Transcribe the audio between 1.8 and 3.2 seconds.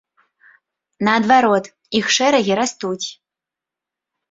іх шэрагі растуць.